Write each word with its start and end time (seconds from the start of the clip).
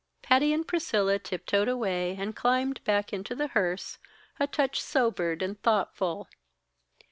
Patty 0.23 0.51
and 0.51 0.67
Priscilla 0.67 1.19
tiptoed 1.19 1.67
away 1.67 2.15
and 2.19 2.35
climbed 2.35 2.83
back 2.83 3.13
into 3.13 3.35
the 3.35 3.49
hearse, 3.49 3.99
a 4.39 4.47
touch 4.47 4.81
sobered 4.81 5.43
and 5.43 5.61
thoughtful. 5.61 6.27